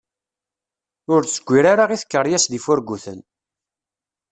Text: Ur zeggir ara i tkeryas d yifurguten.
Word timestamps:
Ur 1.13 1.21
zeggir 1.33 1.65
ara 1.73 1.85
i 1.95 1.97
tkeryas 2.01 2.45
d 2.47 2.51
yifurguten. 2.55 3.19